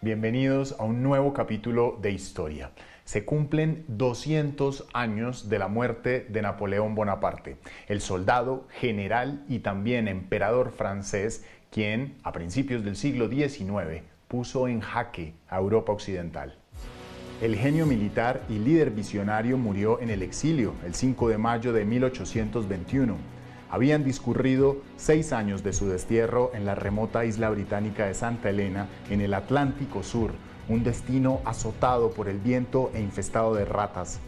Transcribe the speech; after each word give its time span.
Bienvenidos 0.00 0.76
a 0.78 0.84
un 0.84 1.02
nuevo 1.02 1.32
capítulo 1.32 1.98
de 2.00 2.12
historia. 2.12 2.70
Se 3.04 3.24
cumplen 3.24 3.84
200 3.88 4.86
años 4.92 5.48
de 5.48 5.58
la 5.58 5.66
muerte 5.66 6.24
de 6.28 6.40
Napoleón 6.40 6.94
Bonaparte, 6.94 7.56
el 7.88 8.00
soldado, 8.00 8.68
general 8.70 9.44
y 9.48 9.58
también 9.58 10.06
emperador 10.06 10.70
francés, 10.70 11.44
quien 11.72 12.14
a 12.22 12.30
principios 12.30 12.84
del 12.84 12.94
siglo 12.94 13.28
XIX 13.28 14.04
puso 14.28 14.68
en 14.68 14.78
jaque 14.78 15.34
a 15.48 15.58
Europa 15.58 15.90
Occidental. 15.90 16.54
El 17.42 17.56
genio 17.56 17.84
militar 17.84 18.42
y 18.48 18.60
líder 18.60 18.92
visionario 18.92 19.58
murió 19.58 20.00
en 20.00 20.10
el 20.10 20.22
exilio 20.22 20.74
el 20.86 20.94
5 20.94 21.28
de 21.28 21.38
mayo 21.38 21.72
de 21.72 21.84
1821 21.84 23.37
habían 23.70 24.04
discurrido 24.04 24.78
seis 24.96 25.32
años 25.32 25.62
de 25.62 25.72
su 25.72 25.88
destierro 25.88 26.50
en 26.54 26.64
la 26.64 26.74
remota 26.74 27.24
isla 27.24 27.50
británica 27.50 28.06
de 28.06 28.14
Santa 28.14 28.50
Elena, 28.50 28.88
en 29.10 29.20
el 29.20 29.34
Atlántico 29.34 30.02
Sur, 30.02 30.32
un 30.68 30.84
destino 30.84 31.40
azotado 31.44 32.10
por 32.10 32.28
el 32.28 32.38
viento 32.38 32.90
e 32.94 33.00
infestado 33.00 33.54
de 33.54 33.64
ratas. 33.64 34.20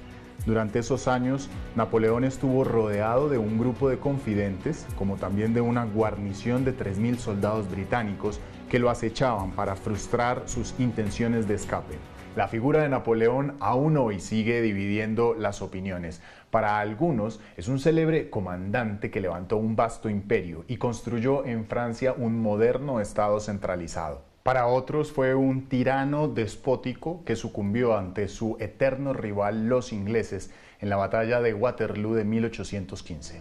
Durante 0.46 0.78
esos 0.78 1.06
años, 1.06 1.50
Napoleón 1.76 2.24
estuvo 2.24 2.64
rodeado 2.64 3.28
de 3.28 3.36
un 3.36 3.58
grupo 3.58 3.90
de 3.90 3.98
confidentes, 3.98 4.86
como 4.96 5.16
también 5.16 5.52
de 5.52 5.60
una 5.60 5.84
guarnición 5.84 6.64
de 6.64 6.76
3.000 6.76 7.18
soldados 7.18 7.70
británicos 7.70 8.40
que 8.70 8.78
lo 8.78 8.88
acechaban 8.88 9.50
para 9.50 9.76
frustrar 9.76 10.44
sus 10.46 10.74
intenciones 10.78 11.46
de 11.46 11.54
escape. 11.54 11.98
La 12.36 12.46
figura 12.46 12.82
de 12.82 12.88
Napoleón 12.88 13.56
aún 13.58 13.96
hoy 13.96 14.20
sigue 14.20 14.62
dividiendo 14.62 15.34
las 15.34 15.62
opiniones. 15.62 16.22
Para 16.52 16.78
algunos 16.78 17.40
es 17.56 17.66
un 17.66 17.80
célebre 17.80 18.30
comandante 18.30 19.10
que 19.10 19.20
levantó 19.20 19.56
un 19.56 19.74
vasto 19.74 20.08
imperio 20.08 20.64
y 20.68 20.76
construyó 20.76 21.44
en 21.44 21.66
Francia 21.66 22.14
un 22.16 22.40
moderno 22.40 23.00
Estado 23.00 23.40
centralizado. 23.40 24.22
Para 24.44 24.68
otros 24.68 25.10
fue 25.10 25.34
un 25.34 25.68
tirano 25.68 26.28
despótico 26.28 27.24
que 27.24 27.34
sucumbió 27.34 27.98
ante 27.98 28.28
su 28.28 28.56
eterno 28.60 29.12
rival 29.12 29.66
los 29.66 29.92
ingleses 29.92 30.52
en 30.78 30.88
la 30.88 30.96
batalla 30.96 31.40
de 31.40 31.52
Waterloo 31.52 32.14
de 32.14 32.24
1815. 32.24 33.40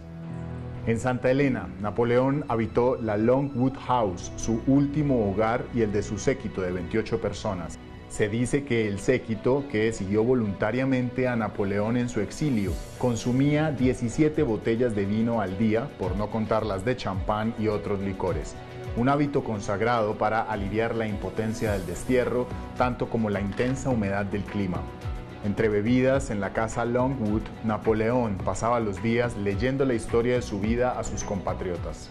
En 0.88 0.98
Santa 0.98 1.30
Elena, 1.30 1.68
Napoleón 1.80 2.44
habitó 2.48 2.96
la 2.96 3.16
Longwood 3.16 3.76
House, 3.86 4.32
su 4.34 4.62
último 4.66 5.30
hogar 5.30 5.64
y 5.74 5.82
el 5.82 5.92
de 5.92 6.02
su 6.02 6.18
séquito 6.18 6.60
de 6.60 6.72
28 6.72 7.20
personas. 7.20 7.78
Se 8.10 8.28
dice 8.28 8.64
que 8.64 8.88
el 8.88 8.98
séquito, 8.98 9.64
que 9.70 9.92
siguió 9.92 10.24
voluntariamente 10.24 11.28
a 11.28 11.36
Napoleón 11.36 11.96
en 11.96 12.08
su 12.08 12.20
exilio, 12.20 12.72
consumía 12.98 13.70
17 13.70 14.42
botellas 14.42 14.96
de 14.96 15.06
vino 15.06 15.40
al 15.40 15.56
día, 15.56 15.88
por 15.96 16.16
no 16.16 16.28
contar 16.28 16.66
las 16.66 16.84
de 16.84 16.96
champán 16.96 17.54
y 17.56 17.68
otros 17.68 18.00
licores. 18.00 18.56
Un 18.96 19.08
hábito 19.08 19.44
consagrado 19.44 20.18
para 20.18 20.42
aliviar 20.42 20.96
la 20.96 21.06
impotencia 21.06 21.70
del 21.70 21.86
destierro, 21.86 22.48
tanto 22.76 23.08
como 23.08 23.30
la 23.30 23.40
intensa 23.40 23.90
humedad 23.90 24.26
del 24.26 24.42
clima. 24.42 24.82
Entre 25.44 25.68
bebidas, 25.68 26.30
en 26.30 26.40
la 26.40 26.52
casa 26.52 26.84
Longwood, 26.84 27.42
Napoleón 27.62 28.38
pasaba 28.44 28.80
los 28.80 29.00
días 29.04 29.36
leyendo 29.36 29.84
la 29.84 29.94
historia 29.94 30.34
de 30.34 30.42
su 30.42 30.58
vida 30.58 30.98
a 30.98 31.04
sus 31.04 31.22
compatriotas. 31.22 32.10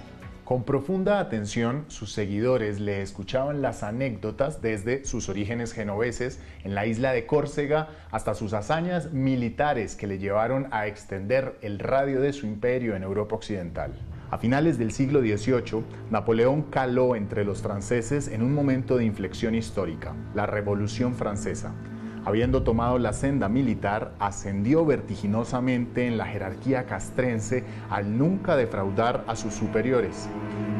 Con 0.49 0.63
profunda 0.63 1.19
atención, 1.19 1.85
sus 1.89 2.11
seguidores 2.11 2.79
le 2.79 3.03
escuchaban 3.03 3.61
las 3.61 3.83
anécdotas 3.83 4.63
desde 4.63 5.05
sus 5.05 5.29
orígenes 5.29 5.73
genoveses 5.73 6.39
en 6.63 6.73
la 6.73 6.87
isla 6.87 7.11
de 7.11 7.27
Córcega 7.27 7.89
hasta 8.09 8.33
sus 8.33 8.53
hazañas 8.53 9.13
militares 9.13 9.95
que 9.95 10.07
le 10.07 10.17
llevaron 10.17 10.67
a 10.71 10.87
extender 10.87 11.59
el 11.61 11.77
radio 11.77 12.19
de 12.19 12.33
su 12.33 12.47
imperio 12.47 12.95
en 12.95 13.03
Europa 13.03 13.35
Occidental. 13.35 13.93
A 14.31 14.39
finales 14.39 14.79
del 14.79 14.91
siglo 14.91 15.19
XVIII, 15.19 15.83
Napoleón 16.09 16.63
caló 16.63 17.15
entre 17.15 17.45
los 17.45 17.61
franceses 17.61 18.27
en 18.27 18.41
un 18.41 18.51
momento 18.51 18.97
de 18.97 19.05
inflexión 19.05 19.53
histórica, 19.53 20.15
la 20.33 20.47
Revolución 20.47 21.13
Francesa 21.13 21.75
habiendo 22.25 22.63
tomado 22.63 22.97
la 22.97 23.13
senda 23.13 23.49
militar, 23.49 24.13
ascendió 24.19 24.85
vertiginosamente 24.85 26.07
en 26.07 26.17
la 26.17 26.25
jerarquía 26.25 26.85
castrense 26.85 27.63
al 27.89 28.17
nunca 28.17 28.55
defraudar 28.55 29.23
a 29.27 29.35
sus 29.35 29.53
superiores. 29.53 30.29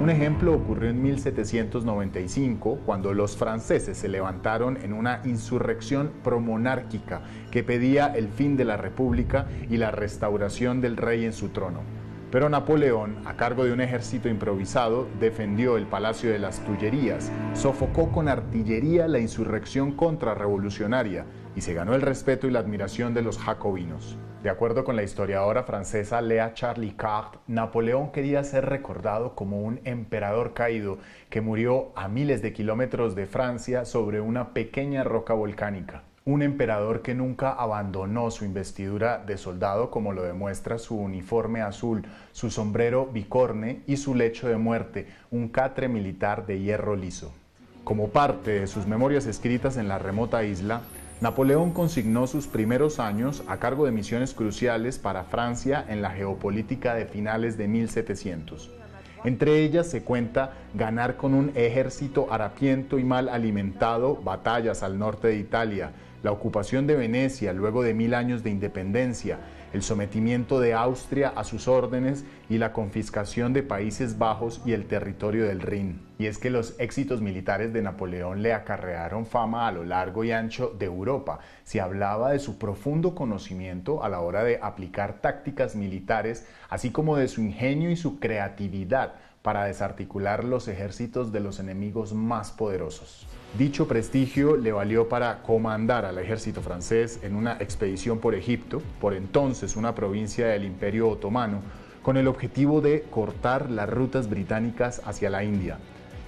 Un 0.02 0.10
ejemplo 0.10 0.54
ocurrió 0.54 0.90
en 0.90 1.02
1795, 1.02 2.80
cuando 2.86 3.14
los 3.14 3.36
franceses 3.36 3.98
se 3.98 4.08
levantaron 4.08 4.78
en 4.82 4.94
una 4.94 5.22
insurrección 5.26 6.12
promonárquica 6.24 7.22
que 7.52 7.64
pedía 7.64 8.08
el 8.08 8.30
fin 8.30 8.56
de 8.56 8.66
la 8.66 8.78
República 8.78 9.48
y 9.70 9.78
la 9.78 9.92
restauración 9.92 10.82
del 10.82 10.98
rey 10.98 11.26
en 11.26 11.34
su 11.34 11.50
trono. 11.50 11.99
Pero 12.32 12.48
Napoleón, 12.48 13.18
a 13.26 13.36
cargo 13.36 13.66
de 13.66 13.74
un 13.74 13.82
ejército 13.82 14.30
improvisado, 14.30 15.08
defendió 15.20 15.78
el 15.78 15.88
Palacio 15.88 16.32
de 16.32 16.38
las 16.38 16.60
Tullerías, 16.64 17.32
sofocó 17.54 18.12
con 18.12 18.28
artillería 18.28 19.08
la 19.08 19.18
insurrección 19.18 19.94
contrarrevolucionaria 19.94 21.26
y 21.56 21.62
se 21.62 21.74
ganó 21.74 21.96
el 21.96 22.04
respeto 22.04 22.46
y 22.46 22.52
la 22.52 22.60
admiración 22.60 23.16
de 23.16 23.24
los 23.24 23.40
jacobinos. 23.40 24.16
De 24.44 24.52
acuerdo 24.52 24.84
con 24.84 24.96
la 24.96 25.02
historiadora 25.02 25.64
francesa 25.64 26.22
Lea 26.22 26.54
Charlie 26.54 26.96
Cart, 26.96 27.38
Napoleón 27.48 28.12
quería 28.12 28.44
ser 28.44 28.68
recordado 28.68 29.34
como 29.34 29.64
un 29.64 29.82
emperador 29.84 30.54
caído 30.54 31.00
que 31.32 31.42
murió 31.42 31.92
a 31.96 32.08
miles 32.08 32.44
de 32.44 32.54
kilómetros 32.54 33.16
de 33.16 33.26
Francia 33.26 33.86
sobre 33.86 34.22
una 34.22 34.54
pequeña 34.54 35.04
roca 35.04 35.34
volcánica 35.34 36.04
un 36.30 36.44
emperador 36.44 37.02
que 37.02 37.16
nunca 37.16 37.52
abandonó 37.52 38.30
su 38.30 38.46
investidura 38.46 39.18
de 39.18 39.36
soldado 39.36 39.90
como 39.90 40.14
lo 40.14 40.22
demuestra 40.22 40.78
su 40.78 40.96
uniforme 40.96 41.62
azul, 41.62 42.04
su 42.34 42.52
sombrero 42.52 43.08
bicorne 43.08 43.82
y 43.88 43.98
su 43.98 44.14
lecho 44.14 44.48
de 44.48 44.58
muerte, 44.58 45.08
un 45.32 45.50
catre 45.50 45.88
militar 45.88 46.46
de 46.46 46.60
hierro 46.60 46.96
liso. 46.96 47.34
Como 47.84 48.10
parte 48.10 48.52
de 48.52 48.68
sus 48.68 48.86
memorias 48.86 49.26
escritas 49.26 49.76
en 49.78 49.88
la 49.88 49.98
remota 49.98 50.44
isla, 50.44 50.82
Napoleón 51.20 51.72
consignó 51.72 52.28
sus 52.28 52.46
primeros 52.46 53.00
años 53.00 53.44
a 53.48 53.58
cargo 53.58 53.86
de 53.86 53.92
misiones 53.92 54.36
cruciales 54.36 55.00
para 55.00 55.24
Francia 55.24 55.84
en 55.90 56.04
la 56.04 56.12
geopolítica 56.12 56.94
de 56.94 57.08
finales 57.08 57.58
de 57.58 57.68
1700. 57.68 58.70
Entre 59.24 59.64
ellas 59.64 59.88
se 59.88 60.04
cuenta 60.04 60.54
ganar 60.74 61.18
con 61.18 61.34
un 61.34 61.52
ejército 61.56 62.32
harapiento 62.32 63.00
y 63.00 63.04
mal 63.04 63.28
alimentado 63.28 64.16
batallas 64.16 64.82
al 64.82 64.98
norte 64.98 65.28
de 65.28 65.38
Italia, 65.38 65.92
la 66.24 66.32
ocupación 66.32 66.88
de 66.88 66.96
Venecia 66.96 67.54
luego 67.54 67.84
de 67.84 67.94
mil 67.94 68.14
años 68.14 68.44
de 68.44 68.50
independencia, 68.50 69.40
el 69.74 69.84
sometimiento 69.84 70.60
de 70.60 70.74
Austria 70.74 71.34
a 71.36 71.44
sus 71.44 71.68
órdenes 71.68 72.26
y 72.50 72.58
la 72.58 72.74
confiscación 72.74 73.54
de 73.54 73.64
Países 73.64 74.18
Bajos 74.18 74.62
y 74.66 74.74
el 74.74 74.86
territorio 74.86 75.46
del 75.46 75.62
Rin. 75.62 76.02
Y 76.18 76.26
es 76.26 76.38
que 76.38 76.50
los 76.50 76.80
éxitos 76.80 77.22
militares 77.22 77.72
de 77.72 77.82
Napoleón 77.82 78.42
le 78.42 78.54
acarrearon 78.54 79.26
fama 79.26 79.68
a 79.68 79.72
lo 79.72 79.84
largo 79.84 80.24
y 80.24 80.32
ancho 80.32 80.76
de 80.78 80.86
Europa. 80.86 81.40
Se 81.64 81.80
hablaba 81.80 82.32
de 82.32 82.40
su 82.40 82.58
profundo 82.58 83.16
conocimiento 83.16 84.04
a 84.04 84.10
la 84.10 84.20
hora 84.20 84.44
de 84.44 84.60
aplicar 84.62 85.22
tácticas 85.22 85.76
militares, 85.76 86.46
así 86.70 86.92
como 86.92 87.16
de 87.16 87.28
su 87.28 87.42
ingenio 87.42 87.90
y 87.90 87.96
su 87.96 88.20
creatividad 88.20 89.14
para 89.42 89.66
desarticular 89.66 90.44
los 90.44 90.68
ejércitos 90.68 91.32
de 91.32 91.40
los 91.40 91.60
enemigos 91.60 92.14
más 92.14 92.52
poderosos. 92.52 93.26
Dicho 93.58 93.88
prestigio 93.88 94.58
le 94.58 94.72
valió 94.72 95.10
para 95.10 95.42
comandar 95.42 96.06
al 96.06 96.18
ejército 96.20 96.62
francés 96.62 97.20
en 97.24 97.36
una 97.36 97.54
expedición 97.54 98.20
por 98.20 98.36
Egipto, 98.36 98.82
por 99.02 99.14
entonces 99.14 99.76
una 99.76 99.96
provincia 99.96 100.48
del 100.48 100.66
Imperio 100.66 101.10
Otomano, 101.10 101.62
con 102.04 102.18
el 102.18 102.28
objetivo 102.28 102.82
de 102.82 103.04
cortar 103.10 103.70
las 103.70 103.90
rutas 103.90 104.30
británicas 104.30 105.02
hacia 105.06 105.30
la 105.30 105.44
India. 105.44 105.80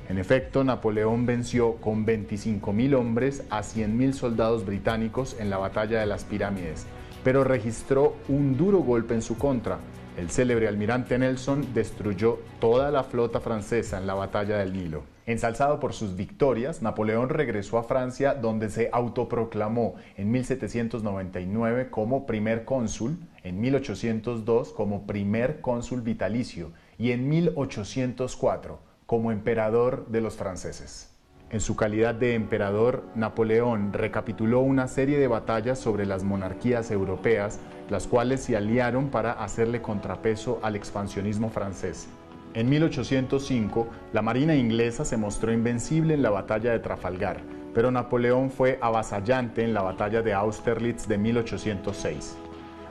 En 0.10 0.18
efecto, 0.18 0.64
Napoleón 0.64 1.26
venció 1.26 1.76
con 1.76 2.06
25.000 2.06 2.96
hombres 2.96 3.44
a 3.50 3.62
100.000 3.62 4.14
soldados 4.14 4.66
británicos 4.66 5.38
en 5.40 5.50
la 5.50 5.58
batalla 5.58 6.00
de 6.00 6.06
las 6.06 6.26
pirámides, 6.26 6.86
pero 7.24 7.44
registró 7.44 8.16
un 8.28 8.58
duro 8.58 8.80
golpe 8.80 9.14
en 9.14 9.22
su 9.22 9.38
contra. 9.38 9.80
El 10.18 10.30
célebre 10.30 10.68
almirante 10.68 11.18
Nelson 11.18 11.74
destruyó 11.74 12.40
toda 12.60 12.92
la 12.92 13.04
flota 13.04 13.40
francesa 13.40 13.98
en 13.98 14.08
la 14.08 14.14
batalla 14.14 14.58
del 14.58 14.74
Nilo. 14.74 15.04
Ensalzado 15.26 15.80
por 15.80 15.94
sus 15.94 16.16
victorias, 16.16 16.82
Napoleón 16.82 17.30
regresó 17.30 17.78
a 17.78 17.84
Francia 17.84 18.34
donde 18.34 18.70
se 18.70 18.90
autoproclamó 18.92 19.96
en 20.18 20.32
1799 20.32 21.90
como 21.90 22.26
primer 22.26 22.66
cónsul, 22.66 23.18
en 23.44 23.62
1802 23.62 24.74
como 24.74 25.08
primer 25.08 25.62
cónsul 25.62 26.02
vitalicio 26.02 26.72
y 26.98 27.12
en 27.12 27.30
1804 27.30 28.80
como 29.06 29.32
emperador 29.32 30.08
de 30.08 30.22
los 30.22 30.36
franceses. 30.36 31.11
En 31.52 31.60
su 31.60 31.76
calidad 31.76 32.16
de 32.16 32.34
emperador, 32.34 33.04
Napoleón 33.14 33.92
recapituló 33.92 34.62
una 34.62 34.88
serie 34.88 35.20
de 35.20 35.28
batallas 35.28 35.80
sobre 35.80 36.06
las 36.06 36.24
monarquías 36.24 36.92
europeas, 36.92 37.60
las 37.90 38.08
cuales 38.08 38.42
se 38.42 38.56
aliaron 38.56 39.10
para 39.10 39.34
hacerle 39.34 39.82
contrapeso 39.82 40.62
al 40.64 40.78
expansionismo 40.78 41.50
francés. 41.50 42.08
En 42.54 42.70
1805, 42.70 43.86
la 44.14 44.22
Marina 44.22 44.56
inglesa 44.56 45.04
se 45.04 45.18
mostró 45.18 45.52
invencible 45.52 46.14
en 46.14 46.22
la 46.22 46.30
batalla 46.30 46.72
de 46.72 46.80
Trafalgar, 46.80 47.42
pero 47.74 47.92
Napoleón 47.92 48.50
fue 48.50 48.80
avasallante 48.82 49.62
en 49.66 49.74
la 49.74 49.82
batalla 49.82 50.22
de 50.22 50.34
Austerlitz 50.34 51.06
de 51.06 51.18
1806. 51.18 52.38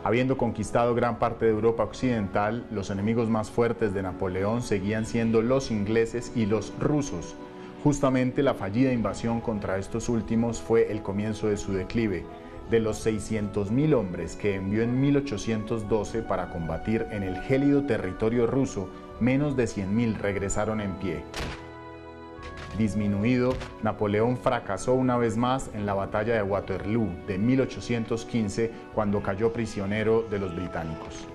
Habiendo 0.05 0.37
conquistado 0.37 0.95
gran 0.95 1.19
parte 1.19 1.47
de 1.47 1.53
Europa 1.53 1.83
occidental, 1.83 2.67
los 2.71 2.91
enemigos 2.91 3.31
más 3.31 3.51
fuertes 3.51 3.95
de 3.95 4.03
Napoleón 4.03 4.61
seguían 4.61 5.07
siendo 5.07 5.41
los 5.41 5.71
ingleses 5.71 6.33
y 6.35 6.45
los 6.45 6.75
rusos. 6.79 7.37
Justamente 7.82 8.43
la 8.43 8.53
fallida 8.53 8.93
invasión 8.93 9.41
contra 9.41 9.79
estos 9.79 10.11
últimos 10.11 10.61
fue 10.61 10.93
el 10.93 11.03
comienzo 11.03 11.49
de 11.49 11.56
su 11.56 11.73
declive. 11.73 12.27
De 12.69 12.79
los 12.79 13.05
600.000 13.06 13.94
hombres 13.94 14.37
que 14.37 14.55
envió 14.55 14.82
en 14.82 15.00
1812 15.00 16.23
para 16.23 16.50
combatir 16.50 17.06
en 17.11 17.23
el 17.23 17.41
gélido 17.41 17.85
territorio 17.87 18.47
ruso, 18.47 18.91
menos 19.19 19.56
de 19.56 19.65
100.000 19.65 20.19
regresaron 20.19 20.81
en 20.82 20.93
pie. 20.97 21.25
Disminuido, 22.77 23.55
Napoleón 23.83 24.37
fracasó 24.37 24.93
una 24.93 25.17
vez 25.17 25.37
más 25.37 25.71
en 25.75 25.87
la 25.87 25.94
batalla 25.94 26.35
de 26.35 26.43
Waterloo 26.43 27.09
de 27.26 27.38
1815 27.38 28.71
cuando 28.94 29.23
cayó 29.23 29.53
prisionero 29.53 30.23
de 30.31 30.38
los 30.38 30.55
británicos. 30.55 31.26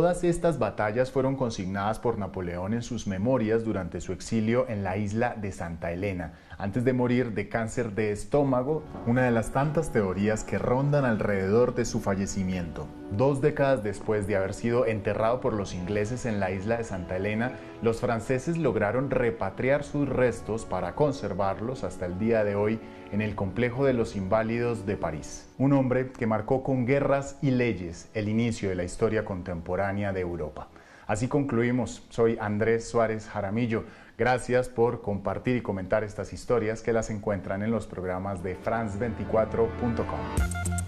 Todas 0.00 0.24
estas 0.24 0.58
batallas 0.58 1.10
fueron 1.10 1.36
consignadas 1.36 1.98
por 1.98 2.16
Napoleón 2.16 2.72
en 2.72 2.80
sus 2.80 3.06
memorias 3.06 3.66
durante 3.66 4.00
su 4.00 4.14
exilio 4.14 4.66
en 4.66 4.82
la 4.82 4.96
isla 4.96 5.36
de 5.38 5.52
Santa 5.52 5.92
Elena, 5.92 6.32
antes 6.56 6.86
de 6.86 6.94
morir 6.94 7.34
de 7.34 7.50
cáncer 7.50 7.92
de 7.92 8.10
estómago, 8.10 8.82
una 9.06 9.26
de 9.26 9.30
las 9.30 9.50
tantas 9.50 9.92
teorías 9.92 10.42
que 10.42 10.56
rondan 10.56 11.04
alrededor 11.04 11.74
de 11.74 11.84
su 11.84 12.00
fallecimiento. 12.00 12.86
Dos 13.10 13.42
décadas 13.42 13.84
después 13.84 14.26
de 14.26 14.36
haber 14.36 14.54
sido 14.54 14.86
enterrado 14.86 15.42
por 15.42 15.52
los 15.52 15.74
ingleses 15.74 16.24
en 16.24 16.40
la 16.40 16.50
isla 16.50 16.78
de 16.78 16.84
Santa 16.84 17.16
Elena, 17.16 17.58
los 17.82 18.00
franceses 18.00 18.58
lograron 18.58 19.10
repatriar 19.10 19.84
sus 19.84 20.08
restos 20.08 20.64
para 20.64 20.94
conservarlos 20.94 21.84
hasta 21.84 22.06
el 22.06 22.18
día 22.18 22.44
de 22.44 22.54
hoy 22.54 22.80
en 23.10 23.22
el 23.22 23.34
complejo 23.34 23.84
de 23.84 23.94
los 23.94 24.16
inválidos 24.16 24.86
de 24.86 24.96
París. 24.96 25.48
Un 25.58 25.72
hombre 25.72 26.12
que 26.12 26.26
marcó 26.26 26.62
con 26.62 26.86
guerras 26.86 27.38
y 27.40 27.50
leyes 27.50 28.10
el 28.14 28.28
inicio 28.28 28.68
de 28.68 28.74
la 28.74 28.84
historia 28.84 29.24
contemporánea 29.24 30.12
de 30.12 30.20
Europa. 30.20 30.68
Así 31.06 31.26
concluimos. 31.26 32.06
Soy 32.10 32.38
Andrés 32.40 32.88
Suárez 32.88 33.28
Jaramillo. 33.28 33.84
Gracias 34.16 34.68
por 34.68 35.00
compartir 35.00 35.56
y 35.56 35.62
comentar 35.62 36.04
estas 36.04 36.32
historias 36.32 36.82
que 36.82 36.92
las 36.92 37.10
encuentran 37.10 37.62
en 37.62 37.70
los 37.70 37.86
programas 37.86 38.42
de 38.42 38.56
france24.com. 38.62 40.79